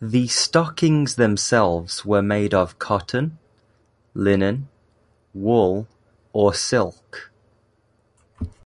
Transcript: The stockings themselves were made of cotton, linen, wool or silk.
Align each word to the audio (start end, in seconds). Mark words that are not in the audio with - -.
The 0.00 0.28
stockings 0.28 1.16
themselves 1.16 2.04
were 2.04 2.22
made 2.22 2.54
of 2.54 2.78
cotton, 2.78 3.38
linen, 4.14 4.68
wool 5.34 5.88
or 6.32 6.54
silk. 6.54 7.32